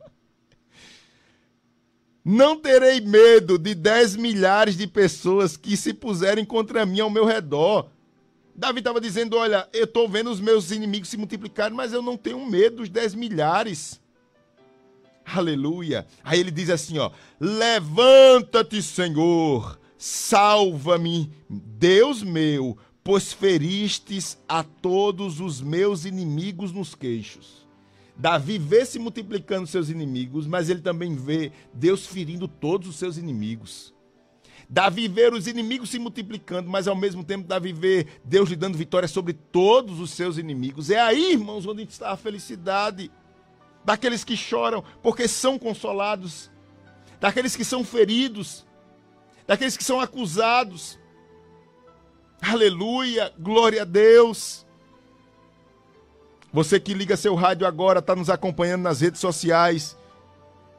Não 2.25 2.61
terei 2.61 3.01
medo 3.01 3.57
de 3.57 3.77
dez 3.77 4.17
milhares 4.17 4.77
de 4.77 4.89
pessoas 4.89 5.57
que 5.57 5.77
se 5.77 5.95
puserem 5.95 6.45
contra 6.45 6.85
mim 6.85 6.99
ao 6.99 7.09
meu 7.09 7.25
redor. 7.25 7.89
Davi 8.57 8.81
estava 8.81 9.01
dizendo: 9.01 9.37
Olha, 9.37 9.69
eu 9.73 9.85
estou 9.85 10.09
vendo 10.09 10.29
os 10.29 10.41
meus 10.41 10.73
inimigos 10.73 11.09
se 11.09 11.17
multiplicarem, 11.17 11.77
mas 11.77 11.93
eu 11.93 12.03
não 12.03 12.17
tenho 12.17 12.45
medo 12.45 12.79
dos 12.79 12.89
dez 12.89 13.15
milhares. 13.15 14.01
Aleluia. 15.25 16.05
Aí 16.25 16.41
ele 16.41 16.51
diz 16.51 16.71
assim: 16.71 16.99
ó, 16.99 17.13
Levanta-te, 17.39 18.83
Senhor, 18.83 19.79
salva-me, 19.99 21.31
Deus 21.49 22.23
meu, 22.23 22.77
pois 23.03 23.33
feristes 23.33 24.37
a 24.49 24.63
todos 24.63 25.41
os 25.41 25.61
meus 25.61 26.05
inimigos 26.05 26.73
nos 26.73 26.95
queixos. 26.95 27.67
Davi 28.17 28.59
vê 28.59 28.85
se 28.85 28.99
multiplicando 28.99 29.67
seus 29.67 29.91
inimigos, 29.91 30.47
mas 30.47 30.71
ele 30.71 30.81
também 30.81 31.15
vê 31.15 31.53
Deus 31.73 32.07
ferindo 32.07 32.49
todos 32.49 32.89
os 32.89 32.97
seus 32.97 33.19
inimigos. 33.19 33.95
Davi 34.69 35.07
vê 35.07 35.29
os 35.29 35.47
inimigos 35.47 35.91
se 35.91 35.99
multiplicando, 35.99 36.69
mas 36.69 36.89
ao 36.89 36.97
mesmo 36.97 37.23
tempo 37.23 37.47
Davi 37.47 37.73
vê 37.73 38.07
Deus 38.25 38.49
lhe 38.49 38.57
dando 38.57 38.77
vitória 38.77 39.07
sobre 39.07 39.33
todos 39.33 40.01
os 40.01 40.11
seus 40.11 40.39
inimigos. 40.39 40.91
É 40.91 40.99
aí, 40.99 41.33
irmãos, 41.33 41.67
onde 41.67 41.85
está 41.85 42.11
a 42.11 42.17
felicidade 42.17 43.11
daqueles 43.85 44.25
que 44.25 44.37
choram 44.37 44.83
porque 45.03 45.29
são 45.29 45.59
consolados, 45.59 46.51
daqueles 47.21 47.55
que 47.55 47.65
são 47.65 47.85
feridos, 47.85 48.66
daqueles 49.47 49.77
que 49.77 49.85
são 49.85 50.01
acusados. 50.01 50.99
Aleluia, 52.41 53.33
glória 53.39 53.83
a 53.83 53.85
Deus. 53.85 54.67
Você 56.53 56.81
que 56.81 56.95
liga 56.95 57.17
seu 57.17 57.35
rádio 57.35 57.67
agora, 57.67 57.99
está 57.99 58.17
nos 58.17 58.31
acompanhando 58.31 58.83
nas 58.83 59.01
redes 59.01 59.21
sociais. 59.21 59.97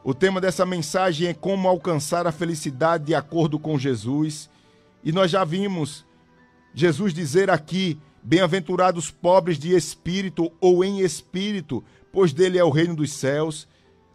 O 0.04 0.14
tema 0.14 0.40
dessa 0.40 0.66
mensagem 0.66 1.28
é 1.28 1.34
como 1.34 1.68
alcançar 1.68 2.26
a 2.26 2.32
felicidade 2.32 3.06
de 3.06 3.16
acordo 3.16 3.60
com 3.60 3.78
Jesus. 3.78 4.50
E 5.04 5.12
nós 5.12 5.30
já 5.30 5.44
vimos 5.44 6.06
Jesus 6.74 7.14
dizer 7.14 7.50
aqui: 7.50 8.00
Bem-aventurados 8.24 9.12
pobres 9.12 9.60
de 9.60 9.76
espírito 9.76 10.52
ou 10.60 10.84
em 10.84 11.02
espírito, 11.02 11.84
pois 12.12 12.34
dele 12.34 12.58
é 12.58 12.64
o 12.64 12.70
reino 12.70 12.96
dos 12.96 13.14
céus. 13.14 13.68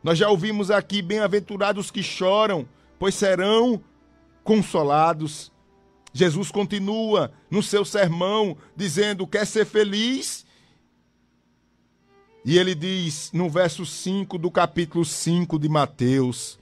Nós 0.02 0.18
já 0.18 0.28
ouvimos 0.28 0.70
aqui: 0.70 1.00
Bem-aventurados 1.02 1.90
que 1.90 2.02
choram, 2.02 2.66
pois 2.98 3.14
serão 3.14 3.82
consolados. 4.44 5.52
Jesus 6.12 6.50
continua 6.50 7.32
no 7.50 7.62
seu 7.62 7.84
sermão 7.84 8.56
dizendo: 8.76 9.26
Quer 9.26 9.46
ser 9.46 9.64
feliz? 9.64 10.44
E 12.44 12.58
ele 12.58 12.74
diz 12.74 13.30
no 13.32 13.48
verso 13.48 13.86
5 13.86 14.36
do 14.36 14.50
capítulo 14.50 15.04
5 15.04 15.58
de 15.58 15.68
Mateus: 15.68 16.58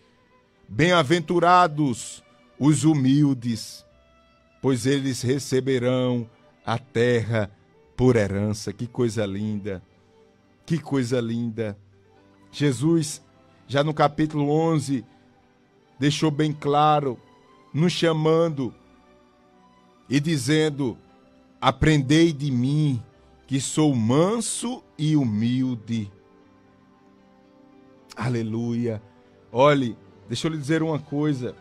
Bem-aventurados 0.69 2.23
os 2.59 2.85
humildes, 2.85 3.85
pois 4.61 4.85
eles 4.85 5.23
receberão 5.23 6.29
a 6.65 6.79
terra 6.79 7.51
por 7.97 8.17
herança. 8.17 8.73
Que 8.73 8.87
coisa 8.87 9.25
linda! 9.25 9.83
Que 10.67 10.79
coisa 10.79 11.21
linda! 11.21 11.77
Jesus, 12.53 13.23
já 13.67 13.83
no 13.83 13.95
capítulo 13.95 14.51
11, 14.51 15.05
deixou 15.99 16.31
bem 16.31 16.53
claro, 16.53 17.19
nos 17.73 17.93
chamando 17.93 18.75
e 20.09 20.19
dizendo: 20.19 20.99
Aprendei 21.61 22.33
de 22.33 22.51
mim, 22.51 23.03
que 23.47 23.61
sou 23.61 23.95
manso 23.95 24.83
e 24.99 25.17
humilde. 25.17 26.11
Aleluia. 28.17 29.03
Olhe, 29.53 29.97
deixa 30.29 30.47
eu 30.47 30.53
lhe 30.53 30.59
dizer 30.59 30.83
uma 30.83 30.99
coisa. 30.99 31.55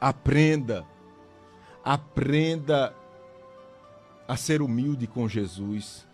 Aprenda, 0.00 0.84
aprenda 1.84 2.94
a 4.28 4.36
ser 4.36 4.60
humilde 4.60 5.06
com 5.06 5.28
Jesus. 5.28 6.06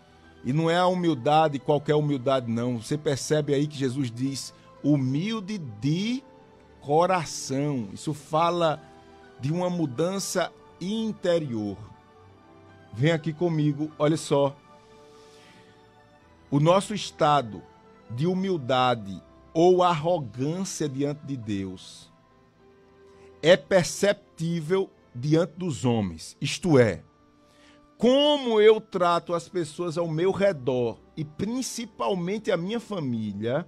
E 0.45 0.51
não 0.51 0.69
é 0.69 0.77
a 0.77 0.87
humildade, 0.87 1.59
qualquer 1.59 1.95
humildade, 1.95 2.51
não. 2.51 2.81
Você 2.81 2.97
percebe 2.97 3.53
aí 3.53 3.65
que 3.65 3.77
Jesus 3.77 4.11
diz 4.11 4.53
humilde 4.83 5.57
de 5.57 6.23
coração. 6.85 7.89
Isso 7.93 8.13
fala 8.13 8.81
de 9.39 9.51
uma 9.51 9.69
mudança 9.69 10.51
interior. 10.79 11.77
Vem 12.93 13.11
aqui 13.11 13.33
comigo, 13.33 13.91
olha 13.97 14.17
só. 14.17 14.55
O 16.51 16.59
nosso 16.59 16.93
estado 16.93 17.63
de 18.09 18.27
humildade 18.27 19.21
ou 19.53 19.81
arrogância 19.81 20.87
diante 20.87 21.25
de 21.25 21.35
Deus 21.35 22.11
é 23.41 23.57
perceptível 23.57 24.89
diante 25.15 25.53
dos 25.57 25.85
homens, 25.85 26.35
isto 26.41 26.79
é, 26.79 27.03
como 27.97 28.59
eu 28.59 28.81
trato 28.81 29.33
as 29.33 29.47
pessoas 29.47 29.97
ao 29.97 30.07
meu 30.07 30.31
redor 30.31 30.99
e 31.15 31.23
principalmente 31.23 32.51
a 32.51 32.57
minha 32.57 32.79
família, 32.79 33.67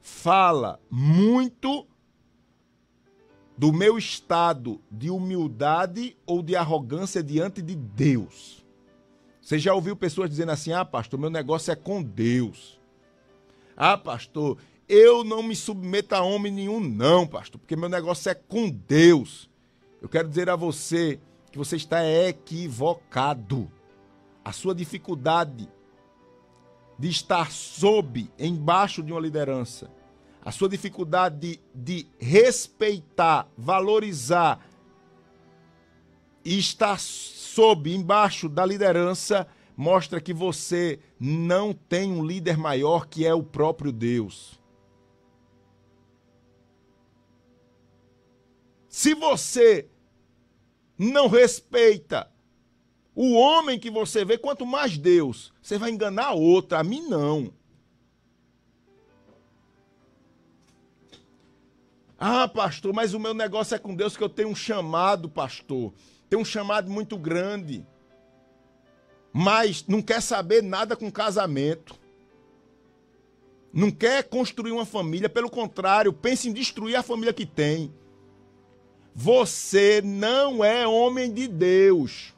fala 0.00 0.78
muito 0.90 1.86
do 3.56 3.72
meu 3.72 3.96
estado 3.96 4.80
de 4.90 5.10
humildade 5.10 6.16
ou 6.26 6.42
de 6.42 6.56
arrogância 6.56 7.22
diante 7.22 7.62
de 7.62 7.74
Deus. 7.74 8.64
Você 9.40 9.58
já 9.58 9.74
ouviu 9.74 9.94
pessoas 9.94 10.30
dizendo 10.30 10.52
assim: 10.52 10.72
ah, 10.72 10.84
pastor, 10.84 11.20
meu 11.20 11.30
negócio 11.30 11.70
é 11.70 11.76
com 11.76 12.02
Deus. 12.02 12.80
Ah, 13.76 13.96
pastor, 13.96 14.58
eu 14.88 15.24
não 15.24 15.42
me 15.42 15.54
submeto 15.54 16.14
a 16.14 16.22
homem 16.22 16.52
nenhum, 16.52 16.80
não, 16.80 17.26
pastor, 17.26 17.60
porque 17.60 17.76
meu 17.76 17.88
negócio 17.88 18.30
é 18.30 18.34
com 18.34 18.70
Deus. 18.70 19.50
Eu 20.00 20.08
quero 20.08 20.28
dizer 20.28 20.50
a 20.50 20.56
você 20.56 21.18
que 21.50 21.58
você 21.58 21.76
está 21.76 22.04
equivocado. 22.04 23.70
A 24.44 24.52
sua 24.52 24.74
dificuldade 24.74 25.66
de 26.98 27.08
estar 27.08 27.50
sob, 27.50 28.30
embaixo 28.38 29.02
de 29.02 29.12
uma 29.12 29.20
liderança, 29.20 29.90
a 30.44 30.52
sua 30.52 30.68
dificuldade 30.68 31.38
de, 31.38 31.60
de 31.74 32.06
respeitar, 32.18 33.48
valorizar 33.56 34.60
e 36.44 36.58
estar 36.58 37.00
sob, 37.00 37.90
embaixo 37.94 38.48
da 38.48 38.66
liderança, 38.66 39.46
mostra 39.74 40.20
que 40.20 40.34
você 40.34 41.00
não 41.18 41.72
tem 41.72 42.12
um 42.12 42.24
líder 42.24 42.58
maior 42.58 43.06
que 43.06 43.24
é 43.24 43.32
o 43.32 43.42
próprio 43.42 43.90
Deus. 43.90 44.60
Se 48.88 49.14
você 49.14 49.88
não 50.98 51.26
respeita 51.26 52.30
o 53.14 53.32
homem 53.32 53.78
que 53.78 53.90
você 53.90 54.24
vê, 54.24 54.36
quanto 54.36 54.66
mais 54.66 54.98
Deus, 54.98 55.52
você 55.62 55.78
vai 55.78 55.90
enganar 55.90 56.32
outra, 56.32 56.80
a 56.80 56.84
mim 56.84 57.00
não. 57.02 57.52
Ah, 62.18 62.48
pastor, 62.48 62.92
mas 62.92 63.14
o 63.14 63.20
meu 63.20 63.34
negócio 63.34 63.74
é 63.74 63.78
com 63.78 63.94
Deus 63.94 64.16
que 64.16 64.22
eu 64.22 64.28
tenho 64.28 64.48
um 64.48 64.54
chamado, 64.54 65.28
pastor 65.28 65.92
tem 66.34 66.38
um 66.40 66.44
chamado 66.44 66.90
muito 66.90 67.16
grande, 67.16 67.86
mas 69.32 69.86
não 69.86 70.02
quer 70.02 70.20
saber 70.20 70.64
nada 70.64 70.96
com 70.96 71.10
casamento. 71.10 71.94
Não 73.72 73.88
quer 73.90 74.24
construir 74.24 74.72
uma 74.72 74.84
família, 74.84 75.28
pelo 75.28 75.48
contrário, 75.48 76.12
pensa 76.12 76.48
em 76.48 76.52
destruir 76.52 76.96
a 76.96 77.04
família 77.04 77.32
que 77.32 77.46
tem. 77.46 77.94
Você 79.14 80.02
não 80.04 80.64
é 80.64 80.86
homem 80.86 81.32
de 81.32 81.46
Deus. 81.46 82.34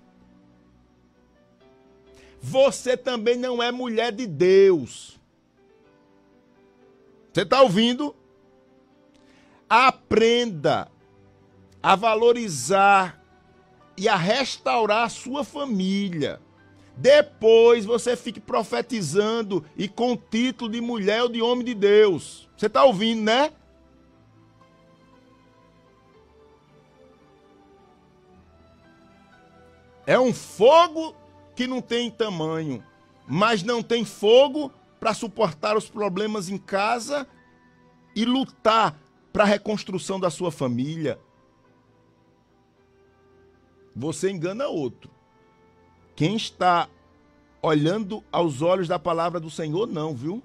Você 2.41 2.99
também 2.99 3.37
não 3.37 3.63
é 3.63 3.73
mulher 3.73 4.13
de 4.13 4.27
Deus. 4.27 5.19
Você 7.33 7.43
está 7.43 7.63
ouvindo? 7.63 8.15
Aprenda 9.69 10.89
a 11.83 11.97
valorizar 11.97 13.21
e 13.97 14.09
a 14.09 14.17
restaurar 14.17 15.05
a 15.05 15.09
sua 15.09 15.45
família. 15.45 16.41
Depois 16.97 17.85
você 17.85 18.17
fique 18.17 18.41
profetizando 18.41 19.65
e 19.77 19.87
com 19.87 20.17
título 20.17 20.71
de 20.71 20.81
mulher 20.81 21.23
ou 21.23 21.29
de 21.29 21.43
homem 21.43 21.65
de 21.65 21.75
Deus. 21.75 22.49
Você 22.57 22.67
está 22.67 22.85
ouvindo, 22.85 23.23
né? 23.23 23.53
É 30.07 30.19
um 30.19 30.33
fogo 30.33 31.15
que 31.55 31.67
não 31.67 31.83
tem 31.83 32.11
tamanho, 32.11 32.83
mas 33.27 33.63
não 33.63 33.83
tem 33.83 34.05
fogo 34.05 34.73
para 35.01 35.13
suportar 35.13 35.77
os 35.77 35.89
problemas 35.91 36.49
em 36.49 36.57
casa 36.57 37.27
e 38.15 38.25
lutar 38.25 38.97
para 39.37 39.45
a 39.45 39.49
reconstrução 39.49 40.19
da 40.19 40.31
sua 40.31 40.51
família. 40.51 41.19
Você 43.95 44.31
engana 44.31 44.67
outro. 44.67 45.11
Quem 46.15 46.37
está 46.37 46.89
olhando 47.61 48.25
aos 48.33 48.63
olhos 48.63 48.89
da 48.89 48.99
palavra 48.99 49.39
do 49.39 49.51
Senhor, 49.51 49.87
não, 49.87 50.15
viu? 50.15 50.43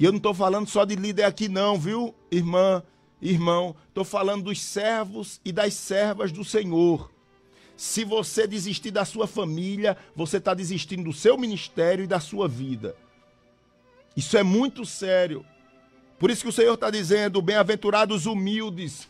E 0.00 0.04
eu 0.04 0.10
não 0.10 0.16
estou 0.16 0.34
falando 0.34 0.68
só 0.68 0.84
de 0.84 0.96
líder 0.96 1.22
aqui, 1.22 1.48
não, 1.48 1.78
viu, 1.78 2.12
irmã, 2.28 2.82
irmão? 3.20 3.76
Estou 3.86 4.04
falando 4.04 4.42
dos 4.46 4.60
servos 4.60 5.40
e 5.44 5.52
das 5.52 5.72
servas 5.74 6.32
do 6.32 6.44
Senhor. 6.44 7.08
Se 7.76 8.02
você 8.02 8.48
desistir 8.48 8.90
da 8.90 9.04
sua 9.04 9.28
família, 9.28 9.96
você 10.16 10.38
está 10.38 10.54
desistindo 10.54 11.04
do 11.04 11.12
seu 11.12 11.38
ministério 11.38 12.02
e 12.02 12.08
da 12.08 12.18
sua 12.18 12.48
vida. 12.48 12.96
Isso 14.16 14.36
é 14.36 14.42
muito 14.42 14.84
sério. 14.84 15.46
Por 16.22 16.30
isso 16.30 16.44
que 16.44 16.48
o 16.48 16.52
Senhor 16.52 16.74
está 16.74 16.88
dizendo: 16.88 17.42
bem-aventurados 17.42 18.26
humildes, 18.26 19.08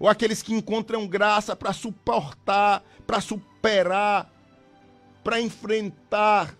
ou 0.00 0.08
aqueles 0.08 0.42
que 0.42 0.54
encontram 0.54 1.06
graça 1.06 1.54
para 1.54 1.70
suportar, 1.74 2.82
para 3.06 3.20
superar, 3.20 4.32
para 5.22 5.38
enfrentar, 5.38 6.56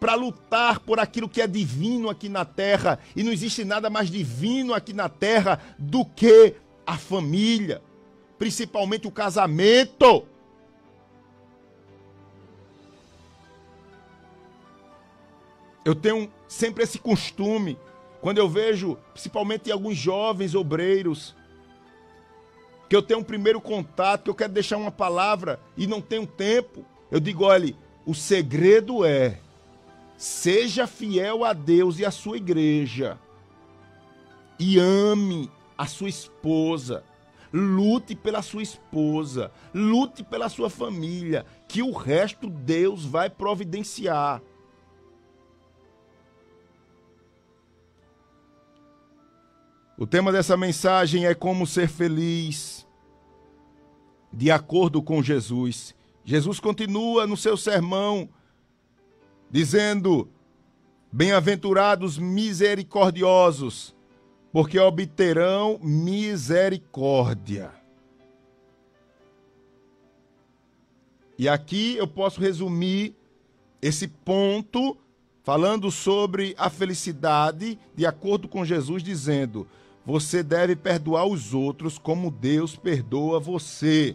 para 0.00 0.14
lutar 0.14 0.80
por 0.80 0.98
aquilo 0.98 1.28
que 1.28 1.42
é 1.42 1.46
divino 1.46 2.08
aqui 2.08 2.30
na 2.30 2.46
terra. 2.46 2.98
E 3.14 3.22
não 3.22 3.30
existe 3.30 3.62
nada 3.66 3.90
mais 3.90 4.10
divino 4.10 4.72
aqui 4.72 4.94
na 4.94 5.10
terra 5.10 5.60
do 5.78 6.02
que 6.02 6.54
a 6.86 6.96
família 6.96 7.82
principalmente 8.38 9.06
o 9.06 9.10
casamento. 9.10 10.26
Eu 15.84 15.94
tenho 15.94 16.32
sempre 16.48 16.82
esse 16.82 16.98
costume, 16.98 17.78
quando 18.26 18.38
eu 18.38 18.48
vejo, 18.48 18.98
principalmente 19.12 19.68
em 19.68 19.72
alguns 19.72 19.96
jovens 19.96 20.52
obreiros, 20.52 21.32
que 22.88 22.96
eu 22.96 23.00
tenho 23.00 23.20
um 23.20 23.22
primeiro 23.22 23.60
contato, 23.60 24.24
que 24.24 24.30
eu 24.30 24.34
quero 24.34 24.52
deixar 24.52 24.78
uma 24.78 24.90
palavra 24.90 25.60
e 25.76 25.86
não 25.86 26.00
tenho 26.00 26.26
tempo, 26.26 26.84
eu 27.08 27.20
digo: 27.20 27.44
olha, 27.44 27.72
o 28.04 28.16
segredo 28.16 29.04
é 29.04 29.38
seja 30.16 30.88
fiel 30.88 31.44
a 31.44 31.52
Deus 31.52 32.00
e 32.00 32.04
à 32.04 32.10
sua 32.10 32.36
igreja, 32.36 33.16
e 34.58 34.76
ame 34.76 35.48
a 35.78 35.86
sua 35.86 36.08
esposa. 36.08 37.04
Lute 37.52 38.16
pela 38.16 38.42
sua 38.42 38.60
esposa, 38.60 39.52
lute 39.72 40.24
pela 40.24 40.48
sua 40.48 40.68
família, 40.68 41.46
que 41.68 41.80
o 41.80 41.92
resto 41.92 42.50
Deus 42.50 43.04
vai 43.04 43.30
providenciar. 43.30 44.42
O 49.98 50.06
tema 50.06 50.30
dessa 50.30 50.58
mensagem 50.58 51.24
é 51.24 51.34
como 51.34 51.66
ser 51.66 51.88
feliz 51.88 52.86
de 54.30 54.50
acordo 54.50 55.02
com 55.02 55.22
Jesus. 55.22 55.94
Jesus 56.22 56.60
continua 56.60 57.26
no 57.26 57.34
seu 57.34 57.56
sermão 57.56 58.28
dizendo: 59.50 60.28
Bem-aventurados 61.10 62.18
misericordiosos, 62.18 63.96
porque 64.52 64.78
obterão 64.78 65.78
misericórdia. 65.82 67.72
E 71.38 71.48
aqui 71.48 71.96
eu 71.96 72.06
posso 72.06 72.38
resumir 72.38 73.14
esse 73.80 74.08
ponto 74.08 74.94
falando 75.42 75.90
sobre 75.90 76.54
a 76.58 76.68
felicidade 76.68 77.78
de 77.94 78.04
acordo 78.04 78.46
com 78.46 78.62
Jesus, 78.62 79.02
dizendo: 79.02 79.66
você 80.06 80.40
deve 80.40 80.76
perdoar 80.76 81.26
os 81.26 81.52
outros 81.52 81.98
como 81.98 82.30
Deus 82.30 82.76
perdoa 82.76 83.40
você. 83.40 84.14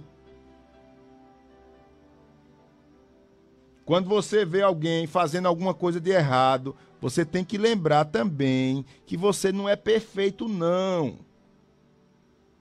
Quando 3.83 4.07
você 4.07 4.45
vê 4.45 4.61
alguém 4.61 5.05
fazendo 5.05 5.47
alguma 5.47 5.73
coisa 5.73 5.99
de 5.99 6.11
errado, 6.11 6.73
você 7.01 7.25
tem 7.25 7.43
que 7.43 7.57
lembrar 7.57 8.05
também 8.05 8.85
que 9.05 9.17
você 9.17 9.51
não 9.51 9.67
é 9.67 9.75
perfeito, 9.75 10.47
não. 10.47 11.19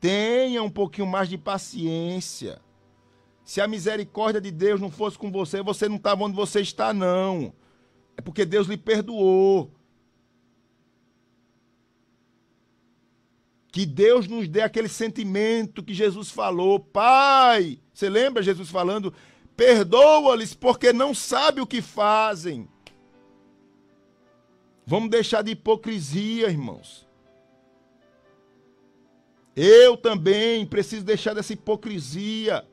Tenha 0.00 0.60
um 0.60 0.70
pouquinho 0.70 1.06
mais 1.06 1.28
de 1.28 1.38
paciência. 1.38 2.60
Se 3.44 3.60
a 3.60 3.68
misericórdia 3.68 4.40
de 4.40 4.50
Deus 4.50 4.80
não 4.80 4.90
fosse 4.90 5.16
com 5.16 5.30
você, 5.30 5.62
você 5.62 5.88
não 5.88 5.96
estava 5.96 6.24
onde 6.24 6.34
você 6.34 6.62
está, 6.62 6.92
não. 6.92 7.52
É 8.16 8.20
porque 8.20 8.44
Deus 8.44 8.66
lhe 8.66 8.76
perdoou. 8.76 9.70
Que 13.70 13.86
Deus 13.86 14.26
nos 14.26 14.48
dê 14.48 14.62
aquele 14.62 14.88
sentimento 14.88 15.82
que 15.82 15.94
Jesus 15.94 16.30
falou. 16.30 16.80
Pai, 16.80 17.78
você 17.92 18.08
lembra 18.08 18.42
Jesus 18.42 18.68
falando? 18.68 19.14
Perdoa-lhes 19.56 20.54
porque 20.54 20.92
não 20.92 21.14
sabe 21.14 21.60
o 21.60 21.66
que 21.66 21.80
fazem. 21.80 22.68
Vamos 24.84 25.10
deixar 25.10 25.42
de 25.42 25.52
hipocrisia, 25.52 26.48
irmãos. 26.48 27.06
Eu 29.54 29.96
também 29.96 30.66
preciso 30.66 31.04
deixar 31.04 31.34
dessa 31.34 31.52
hipocrisia. 31.52 32.66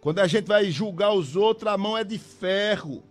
Quando 0.00 0.20
a 0.20 0.26
gente 0.26 0.46
vai 0.46 0.70
julgar 0.70 1.12
os 1.12 1.34
outros, 1.34 1.72
a 1.72 1.76
mão 1.76 1.96
é 1.96 2.04
de 2.04 2.18
ferro. 2.18 3.02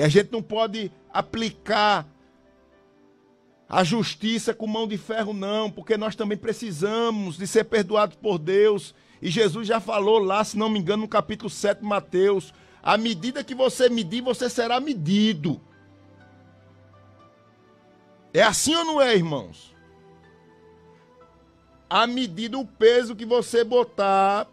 E 0.00 0.02
a 0.02 0.08
gente 0.08 0.32
não 0.32 0.40
pode 0.40 0.90
aplicar 1.12 2.06
a 3.68 3.84
justiça 3.84 4.54
com 4.54 4.66
mão 4.66 4.88
de 4.88 4.96
ferro, 4.96 5.34
não, 5.34 5.70
porque 5.70 5.94
nós 5.98 6.16
também 6.16 6.38
precisamos 6.38 7.36
de 7.36 7.46
ser 7.46 7.64
perdoados 7.64 8.16
por 8.16 8.38
Deus 8.38 8.94
e 9.20 9.28
Jesus 9.28 9.68
já 9.68 9.78
falou 9.78 10.18
lá, 10.18 10.42
se 10.42 10.56
não 10.56 10.70
me 10.70 10.78
engano, 10.78 11.02
no 11.02 11.08
capítulo 11.08 11.50
7 11.50 11.80
de 11.80 11.84
Mateus: 11.84 12.54
à 12.82 12.96
medida 12.96 13.44
que 13.44 13.54
você 13.54 13.90
medir, 13.90 14.22
você 14.22 14.48
será 14.48 14.80
medido. 14.80 15.60
É 18.32 18.42
assim 18.42 18.74
ou 18.74 18.86
não 18.86 19.02
é, 19.02 19.14
irmãos? 19.14 19.76
À 21.90 22.06
medida 22.06 22.58
o 22.58 22.66
peso 22.66 23.14
que 23.14 23.26
você 23.26 23.64
botar, 23.64 24.46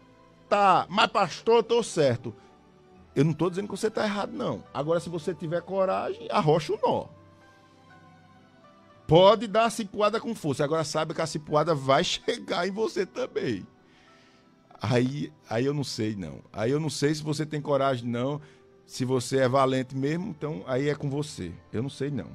tá. 0.46 0.86
Mas, 0.90 1.06
pastor, 1.06 1.56
eu 1.56 1.62
tô 1.62 1.82
certo. 1.82 2.36
Eu 3.18 3.24
não 3.24 3.32
estou 3.32 3.50
dizendo 3.50 3.66
que 3.66 3.76
você 3.76 3.88
está 3.88 4.04
errado, 4.04 4.30
não. 4.30 4.62
Agora, 4.72 5.00
se 5.00 5.08
você 5.08 5.34
tiver 5.34 5.60
coragem, 5.60 6.28
arrocha 6.30 6.72
o 6.72 6.78
nó. 6.80 7.06
Pode 9.08 9.48
dar 9.48 9.64
a 9.64 9.70
cipuada 9.70 10.20
com 10.20 10.36
força. 10.36 10.62
Agora, 10.62 10.84
sabe 10.84 11.14
que 11.14 11.20
a 11.20 11.26
cipuada 11.26 11.74
vai 11.74 12.04
chegar 12.06 12.68
em 12.68 12.70
você 12.70 13.04
também. 13.04 13.66
Aí, 14.80 15.32
aí 15.50 15.64
eu 15.64 15.74
não 15.74 15.82
sei, 15.82 16.14
não. 16.14 16.38
Aí 16.52 16.70
eu 16.70 16.78
não 16.78 16.88
sei 16.88 17.12
se 17.12 17.20
você 17.24 17.44
tem 17.44 17.60
coragem, 17.60 18.08
não. 18.08 18.40
Se 18.86 19.04
você 19.04 19.38
é 19.38 19.48
valente 19.48 19.96
mesmo, 19.96 20.28
então 20.28 20.62
aí 20.64 20.88
é 20.88 20.94
com 20.94 21.10
você. 21.10 21.50
Eu 21.72 21.82
não 21.82 21.90
sei, 21.90 22.12
não. 22.12 22.30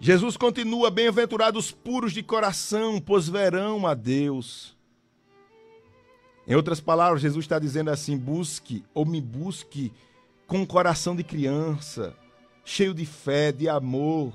Jesus 0.00 0.34
continua: 0.38 0.90
Bem-aventurados 0.90 1.70
puros 1.70 2.14
de 2.14 2.22
coração, 2.22 3.02
pois 3.02 3.28
verão 3.28 3.86
a 3.86 3.92
Deus. 3.92 4.73
Em 6.46 6.54
outras 6.54 6.80
palavras, 6.80 7.22
Jesus 7.22 7.44
está 7.44 7.58
dizendo 7.58 7.90
assim: 7.90 8.16
busque 8.16 8.84
ou 8.92 9.04
me 9.06 9.20
busque 9.20 9.92
com 10.46 10.58
um 10.58 10.66
coração 10.66 11.16
de 11.16 11.24
criança, 11.24 12.14
cheio 12.64 12.92
de 12.94 13.06
fé, 13.06 13.50
de 13.50 13.68
amor. 13.68 14.32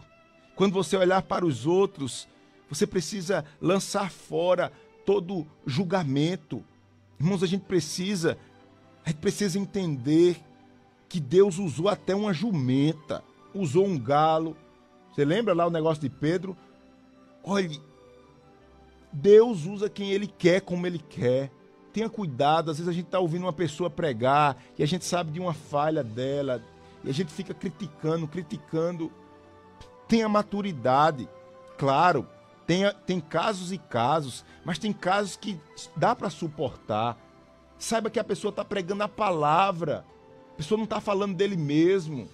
Quando 0.56 0.74
você 0.74 0.98
olhar 0.98 1.22
para 1.22 1.46
os 1.46 1.66
outros, 1.66 2.28
você 2.70 2.86
precisa 2.86 3.46
lançar 3.62 4.12
fora 4.12 4.72
todo 5.06 5.48
julgamento. 5.66 6.64
Irmãos, 7.20 7.44
a 7.44 7.48
gente 7.48 7.64
precisa, 7.66 8.38
a 9.06 9.10
gente 9.10 9.20
precisa 9.20 9.60
entender 9.60 10.42
que 11.08 11.20
Deus 11.20 11.58
usou 11.58 11.90
até 11.90 12.16
uma 12.16 12.34
jumenta, 12.34 13.24
usou 13.54 13.86
um 13.86 13.98
galo. 13.98 14.56
Você 15.12 15.26
lembra 15.26 15.54
lá 15.54 15.66
o 15.66 15.72
negócio 15.72 16.02
de 16.02 16.10
Pedro? 16.10 16.56
Olhe, 17.44 17.82
Deus 19.12 19.66
usa 19.66 19.90
quem 19.90 20.12
ele 20.12 20.28
quer, 20.28 20.62
como 20.62 20.86
ele 20.86 21.00
quer. 21.00 21.52
Tenha 21.94 22.10
cuidado. 22.10 22.72
Às 22.72 22.78
vezes 22.78 22.90
a 22.90 22.94
gente 22.94 23.06
está 23.06 23.20
ouvindo 23.20 23.44
uma 23.44 23.54
pessoa 23.54 23.90
pregar 23.90 24.58
e 24.78 24.84
a 24.84 24.86
gente 24.86 25.06
sabe 25.06 25.32
de 25.32 25.40
uma 25.40 25.54
falha 25.54 26.04
dela 26.04 26.64
e 27.04 27.10
a 27.10 27.14
gente 27.14 27.32
fica 27.32 27.54
criticando, 27.54 28.28
criticando. 28.28 29.12
Tenha 30.08 30.28
maturidade. 30.28 31.30
Claro, 31.78 32.28
tem, 32.68 32.84
tem 33.06 33.20
casos 33.20 33.72
e 33.72 33.78
casos, 33.78 34.44
mas 34.66 34.78
tem 34.78 34.92
casos 34.92 35.36
que 35.36 35.60
dá 35.96 36.16
para 36.16 36.30
suportar. 36.30 37.18
Saiba 37.78 38.10
que 38.10 38.20
a 38.20 38.24
pessoa 38.24 38.50
está 38.50 38.66
pregando 38.66 39.04
a 39.04 39.08
palavra. 39.08 40.06
A 40.54 40.58
pessoa 40.58 40.78
não 40.78 40.84
está 40.84 41.00
falando 41.00 41.36
dele 41.36 41.56
mesmo. 41.56 42.28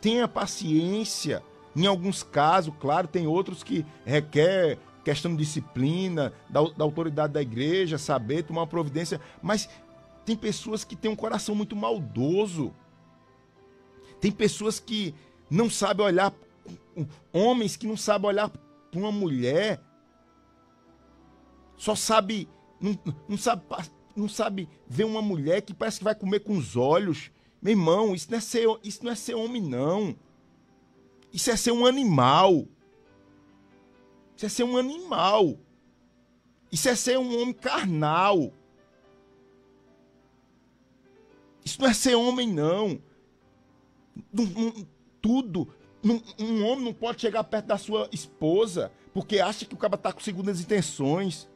Tenha 0.00 0.26
paciência. 0.26 1.42
Em 1.76 1.86
alguns 1.86 2.24
casos, 2.24 2.74
claro, 2.80 3.06
tem 3.06 3.28
outros 3.28 3.62
que 3.62 3.86
requer 4.04 4.76
questão 5.10 5.32
de 5.32 5.38
disciplina, 5.38 6.32
da, 6.48 6.62
da 6.62 6.84
autoridade 6.84 7.32
da 7.32 7.42
igreja, 7.42 7.98
saber 7.98 8.44
tomar 8.44 8.62
uma 8.62 8.66
providência, 8.66 9.20
mas 9.42 9.68
tem 10.24 10.36
pessoas 10.36 10.84
que 10.84 10.94
têm 10.94 11.10
um 11.10 11.16
coração 11.16 11.54
muito 11.54 11.74
maldoso. 11.74 12.72
Tem 14.20 14.30
pessoas 14.30 14.78
que 14.78 15.14
não 15.50 15.68
sabem 15.68 16.06
olhar, 16.06 16.32
homens 17.32 17.76
que 17.76 17.86
não 17.86 17.96
sabem 17.96 18.28
olhar 18.28 18.48
para 18.48 19.00
uma 19.00 19.10
mulher, 19.10 19.80
só 21.76 21.94
sabe, 21.94 22.48
não, 22.80 22.98
não, 23.28 23.38
sabe, 23.38 23.62
não 24.14 24.28
sabe 24.28 24.68
ver 24.86 25.04
uma 25.04 25.22
mulher 25.22 25.62
que 25.62 25.72
parece 25.72 25.98
que 25.98 26.04
vai 26.04 26.14
comer 26.14 26.40
com 26.40 26.56
os 26.56 26.76
olhos. 26.76 27.30
Meu 27.60 27.72
irmão, 27.72 28.14
isso 28.14 28.30
não 28.30 28.38
é 28.38 28.40
ser, 28.40 28.66
isso 28.84 29.02
não 29.02 29.10
é 29.10 29.14
ser 29.14 29.34
homem, 29.34 29.62
não. 29.62 30.14
Isso 31.32 31.50
é 31.50 31.56
ser 31.56 31.72
um 31.72 31.86
animal. 31.86 32.66
Isso 34.40 34.46
é 34.46 34.48
ser 34.48 34.64
um 34.64 34.78
animal. 34.78 35.58
Isso 36.72 36.88
é 36.88 36.94
ser 36.94 37.18
um 37.18 37.42
homem 37.42 37.52
carnal. 37.52 38.50
Isso 41.62 41.78
não 41.78 41.86
é 41.86 41.92
ser 41.92 42.14
homem, 42.14 42.50
não. 42.50 42.98
tudo. 45.20 45.68
um 46.38 46.64
homem 46.64 46.86
não 46.86 46.94
pode 46.94 47.20
chegar 47.20 47.44
perto 47.44 47.66
da 47.66 47.76
sua 47.76 48.08
esposa 48.10 48.90
porque 49.12 49.40
acha 49.40 49.66
que 49.66 49.74
o 49.74 49.76
cara 49.76 49.96
está 49.96 50.10
com 50.10 50.20
segundas 50.20 50.58
intenções. 50.58 51.46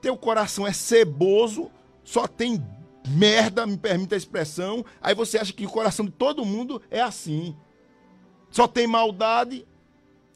Teu 0.00 0.16
coração 0.16 0.66
é 0.66 0.72
ceboso, 0.72 1.70
só 2.02 2.26
tem 2.26 2.60
merda, 3.06 3.64
me 3.64 3.78
permita 3.78 4.16
a 4.16 4.18
expressão. 4.18 4.84
Aí 5.00 5.14
você 5.14 5.38
acha 5.38 5.52
que 5.52 5.64
o 5.64 5.70
coração 5.70 6.04
de 6.04 6.10
todo 6.10 6.44
mundo 6.44 6.82
é 6.90 7.00
assim 7.00 7.54
só 8.50 8.66
tem 8.66 8.86
maldade. 8.86 9.66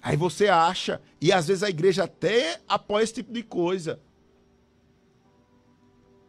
Aí 0.03 0.17
você 0.17 0.49
acha, 0.49 1.01
e 1.21 1.31
às 1.33 1.49
vezes 1.49 1.63
a 1.63 1.69
igreja 1.69 2.05
até 2.05 2.61
apoia 2.67 3.05
esse 3.05 3.15
tipo 3.15 3.33
de 3.33 3.43
coisa. 3.43 4.01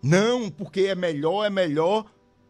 Não, 0.04 0.50
porque 0.50 0.82
é 0.82 0.96
melhor, 0.96 1.46
é 1.46 1.50
melhor. 1.50 2.06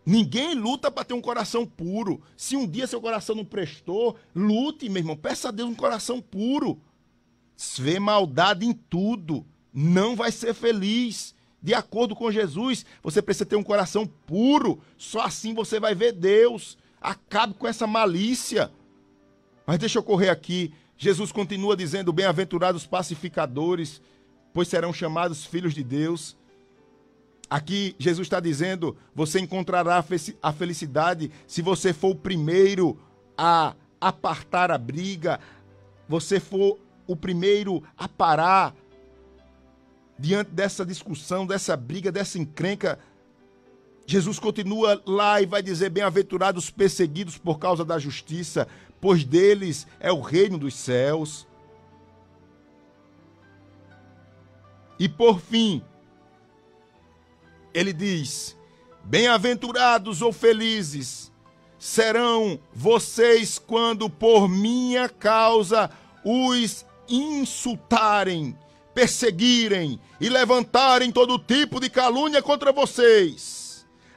Ninguém 0.05 0.55
luta 0.55 0.89
para 0.89 1.03
ter 1.03 1.13
um 1.13 1.21
coração 1.21 1.65
puro. 1.65 2.21
Se 2.36 2.55
um 2.55 2.67
dia 2.67 2.88
seu 2.88 2.99
coração 2.99 3.36
não 3.36 3.45
prestou, 3.45 4.15
lute, 4.34 4.89
meu 4.89 5.01
irmão. 5.01 5.15
Peça 5.15 5.49
a 5.49 5.51
Deus 5.51 5.69
um 5.69 5.75
coração 5.75 6.19
puro. 6.19 6.81
Vê 7.77 7.99
maldade 7.99 8.65
em 8.65 8.73
tudo, 8.73 9.45
não 9.71 10.15
vai 10.15 10.31
ser 10.31 10.53
feliz. 10.53 11.36
De 11.62 11.75
acordo 11.75 12.15
com 12.15 12.31
Jesus, 12.31 12.84
você 13.03 13.21
precisa 13.21 13.45
ter 13.45 13.55
um 13.55 13.63
coração 13.63 14.07
puro. 14.07 14.81
Só 14.97 15.21
assim 15.21 15.53
você 15.53 15.79
vai 15.79 15.93
ver 15.93 16.13
Deus. 16.13 16.77
Acabe 16.99 17.53
com 17.53 17.67
essa 17.67 17.86
malícia. 17.86 18.71
Mas 19.67 19.77
deixa 19.77 19.99
eu 19.99 20.03
correr 20.03 20.29
aqui. 20.29 20.73
Jesus 21.02 21.32
continua 21.32 21.76
dizendo: 21.76 22.14
Bem-aventurados 22.14 22.86
pacificadores, 22.86 24.00
pois 24.54 24.68
serão 24.68 24.94
chamados 24.94 25.44
filhos 25.44 25.74
de 25.74 25.84
Deus. 25.84 26.38
Aqui 27.50 27.96
Jesus 27.98 28.28
está 28.28 28.40
dizendo: 28.40 28.96
você 29.16 29.40
encontrará 29.40 30.06
a 30.44 30.54
felicidade 30.54 31.32
se 31.48 31.64
você 31.64 31.92
for 31.92 32.12
o 32.12 32.16
primeiro 32.16 33.00
a 33.36 33.74
apartar 34.00 34.70
a 34.70 34.78
briga, 34.78 35.40
você 36.08 36.40
for 36.40 36.78
o 37.08 37.16
primeiro 37.16 37.82
a 37.98 38.08
parar 38.08 38.76
diante 40.20 40.52
dessa 40.52 40.86
discussão, 40.86 41.48
dessa 41.48 41.76
briga, 41.76 42.12
dessa 42.12 42.38
encrenca. 42.38 43.00
Jesus 44.12 44.38
continua 44.38 45.02
lá 45.06 45.41
e 45.41 45.45
vai 45.45 45.63
dizer: 45.63 45.89
Bem-aventurados 45.89 46.69
perseguidos 46.69 47.38
por 47.38 47.58
causa 47.58 47.86
da 47.86 47.97
justiça, 47.97 48.67
pois 49.00 49.24
deles 49.24 49.88
é 50.02 50.12
o 50.12 50.19
reino 50.19 50.58
dos 50.58 50.76
céus. 50.76 51.47
E 55.00 55.08
por 55.08 55.39
fim, 55.39 55.82
ele 57.74 57.93
diz: 57.93 58.58
Bem-aventurados 59.06 60.21
ou 60.21 60.34
felizes 60.34 61.32
serão 61.80 62.60
vocês 62.74 63.58
quando 63.58 64.10
por 64.10 64.50
minha 64.50 65.08
causa 65.08 65.89
os 66.26 66.86
insultarem, 67.08 68.58
perseguirem 68.93 70.02
e 70.19 70.28
levantarem 70.28 71.13
todo 71.13 71.39
tipo 71.39 71.80
de 71.80 71.89
calúnia 71.89 72.41
contra 72.41 72.74
vocês 72.74 73.61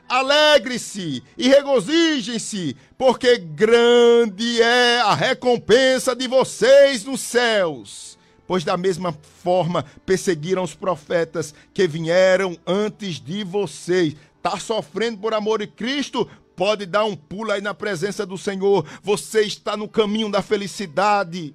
Alegre-se 0.08 1.22
e 1.36 1.48
regozijem-se, 1.48 2.76
porque 2.98 3.38
grande 3.38 4.60
é 4.60 5.00
a 5.00 5.14
recompensa 5.14 6.14
de 6.14 6.28
vocês 6.28 7.04
nos 7.04 7.20
céus. 7.20 8.18
Pois 8.46 8.62
da 8.62 8.76
mesma 8.76 9.16
forma 9.42 9.84
perseguiram 10.04 10.62
os 10.62 10.74
profetas 10.74 11.54
que 11.72 11.86
vieram 11.88 12.58
antes 12.66 13.18
de 13.18 13.42
vocês. 13.42 14.14
Está 14.36 14.58
sofrendo 14.58 15.18
por 15.18 15.32
amor 15.32 15.60
de 15.60 15.66
Cristo? 15.66 16.28
Pode 16.54 16.84
dar 16.84 17.04
um 17.04 17.16
pulo 17.16 17.50
aí 17.50 17.62
na 17.62 17.72
presença 17.72 18.26
do 18.26 18.36
Senhor. 18.36 18.86
Você 19.02 19.40
está 19.42 19.74
no 19.76 19.88
caminho 19.88 20.30
da 20.30 20.42
felicidade. 20.42 21.54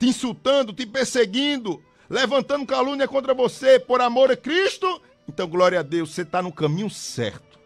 Te 0.00 0.08
insultando, 0.08 0.72
te 0.72 0.84
perseguindo, 0.84 1.80
levantando 2.10 2.66
calúnia 2.66 3.06
contra 3.06 3.32
você 3.32 3.78
por 3.78 4.00
amor 4.00 4.30
de 4.30 4.36
Cristo 4.36 5.00
então, 5.28 5.48
glória 5.48 5.80
a 5.80 5.82
Deus, 5.82 6.12
você 6.12 6.22
está 6.22 6.42
no 6.42 6.52
caminho 6.52 6.90
certo. 6.90 7.58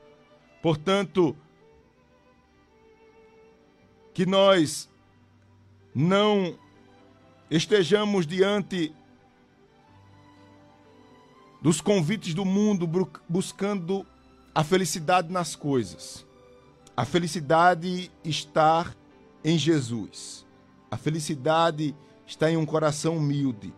Portanto, 0.63 1.37
que 4.15 4.25
nós 4.25 4.89
não 5.95 6.59
estejamos 7.51 8.27
diante 8.27 8.95
dos 11.61 11.81
convites 11.81 12.35
do 12.35 12.45
mundo 12.45 12.89
buscando 13.29 14.07
a 14.55 14.63
felicidade 14.63 15.33
nas 15.33 15.57
coisas. 15.57 16.25
A 16.97 17.05
felicidade 17.05 18.11
está 18.25 18.93
em 19.45 19.59
Jesus. 19.59 20.47
A 20.91 20.97
felicidade 20.97 21.95
está 22.27 22.51
em 22.51 22.57
um 22.57 22.67
coração 22.67 23.17
humilde. 23.17 23.73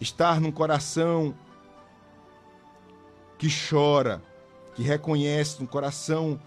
Estar 0.00 0.40
num 0.40 0.52
coração 0.52 1.34
que 3.42 3.48
chora, 3.50 4.22
que 4.76 4.84
reconhece 4.84 5.60
no 5.60 5.66
coração, 5.66 6.38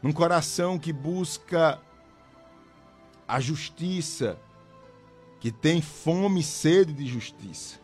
num 0.00 0.12
coração 0.12 0.78
que 0.78 0.92
busca 0.92 1.80
a 3.26 3.40
justiça, 3.40 4.38
que 5.40 5.50
tem 5.50 5.82
fome 5.82 6.38
e 6.38 6.44
sede 6.44 6.92
de 6.92 7.04
justiça. 7.04 7.80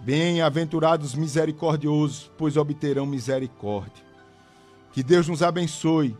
Bem-aventurados 0.00 1.14
misericordiosos, 1.14 2.30
pois 2.36 2.58
obterão 2.58 3.06
misericórdia. 3.06 4.04
Que 4.92 5.02
Deus 5.02 5.26
nos 5.26 5.42
abençoe. 5.42 6.14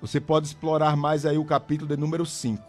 Você 0.00 0.18
pode 0.18 0.46
explorar 0.46 0.96
mais 0.96 1.26
aí 1.26 1.36
o 1.36 1.44
capítulo 1.44 1.94
de 1.94 2.00
número 2.00 2.24
5. 2.24 2.64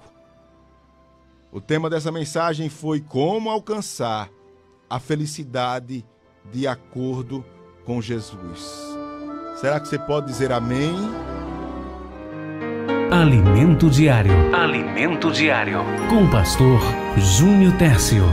O 1.49 1.61
tema 1.61 1.89
dessa 1.89 2.11
mensagem 2.11 2.67
foi 2.67 2.99
como 2.99 3.49
alcançar 3.49 4.29
a 4.89 4.99
felicidade 4.99 6.03
de 6.51 6.67
acordo 6.67 7.43
com 7.85 8.01
Jesus. 8.01 8.97
Será 9.55 9.79
que 9.79 9.87
você 9.87 9.97
pode 9.97 10.27
dizer 10.27 10.51
amém? 10.51 10.93
Alimento 13.11 13.89
Diário. 13.89 14.33
Alimento 14.55 15.31
Diário. 15.31 15.79
Com 16.09 16.25
o 16.25 16.31
pastor 16.31 16.79
Júnior 17.17 17.73
Tércio. 17.77 18.23